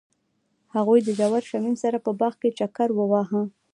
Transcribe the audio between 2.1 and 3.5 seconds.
باغ کې چکر وواهه.